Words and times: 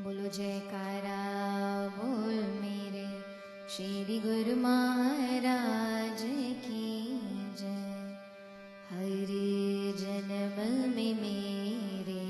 बोलो 0.00 0.28
जयकारा, 0.28 1.18
बोल 1.88 2.34
मेरे। 2.34 3.06
श्री 3.76 4.18
गुरु 4.18 4.56
महाराज 4.56 6.22
की 6.66 7.20
जय। 7.60 8.18
हरे 8.90 9.92
जन्म 9.92 10.90
में 10.96 11.14
मेरे। 11.14 12.24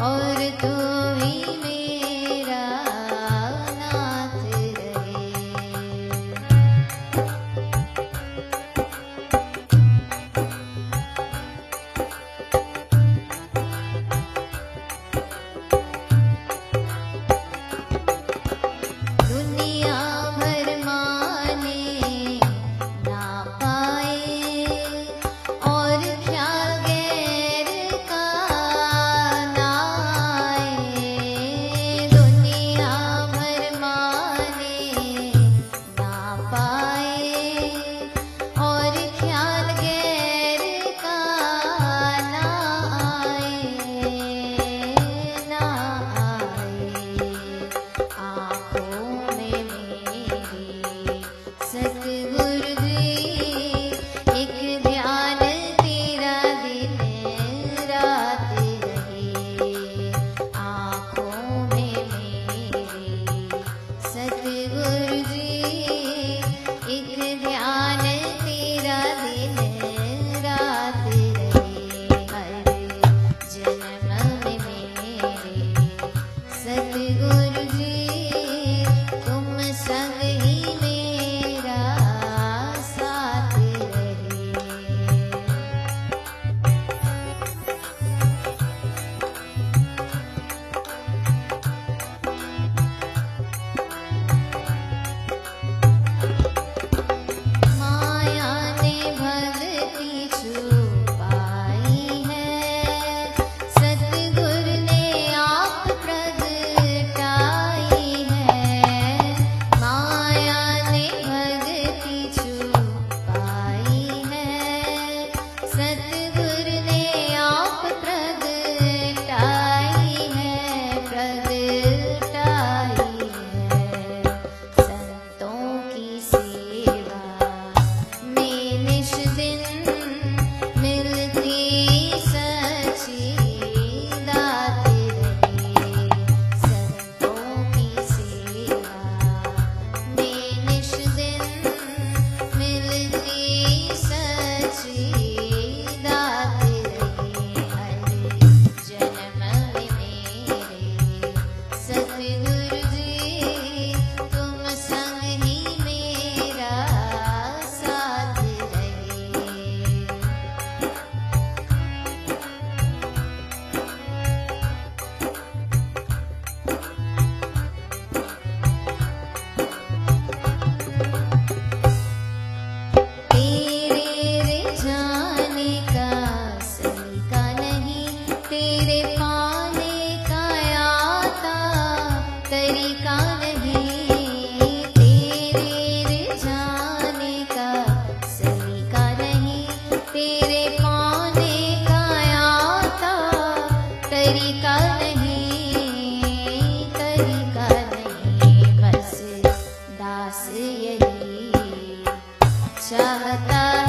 और 0.00 0.37
ध्यान 67.36 68.07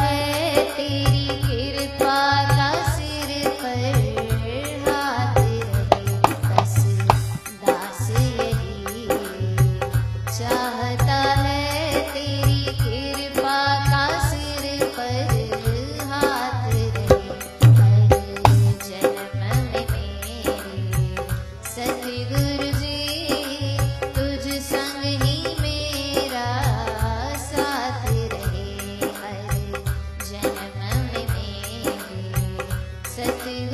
है 0.02 0.64
तेरी 0.76 1.19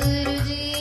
गुरुजी 0.06 0.75